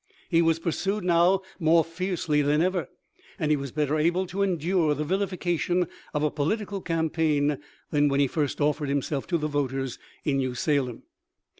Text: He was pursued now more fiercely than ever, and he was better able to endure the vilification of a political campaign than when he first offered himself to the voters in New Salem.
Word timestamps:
He 0.31 0.41
was 0.41 0.57
pursued 0.57 1.03
now 1.03 1.41
more 1.59 1.83
fiercely 1.85 2.41
than 2.41 2.63
ever, 2.63 2.89
and 3.37 3.51
he 3.51 3.55
was 3.55 3.71
better 3.71 3.99
able 3.99 4.25
to 4.25 4.41
endure 4.41 4.95
the 4.95 5.03
vilification 5.03 5.87
of 6.11 6.23
a 6.23 6.31
political 6.31 6.81
campaign 6.81 7.59
than 7.91 8.09
when 8.09 8.19
he 8.19 8.25
first 8.25 8.59
offered 8.59 8.89
himself 8.89 9.27
to 9.27 9.37
the 9.37 9.47
voters 9.47 9.99
in 10.25 10.37
New 10.37 10.55
Salem. 10.55 11.03